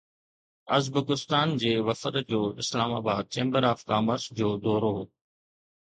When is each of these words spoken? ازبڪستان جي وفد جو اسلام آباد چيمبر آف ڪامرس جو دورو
ازبڪستان 0.77 1.53
جي 1.63 1.73
وفد 1.89 2.15
جو 2.31 2.39
اسلام 2.63 2.91
آباد 3.01 3.23
چيمبر 3.37 3.63
آف 3.73 3.79
ڪامرس 3.93 4.23
جو 4.41 4.47
دورو 4.65 4.93